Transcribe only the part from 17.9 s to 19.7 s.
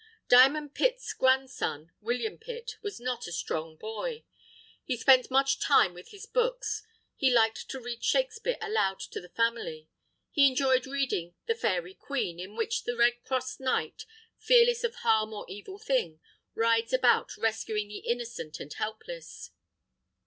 innocent and helpless.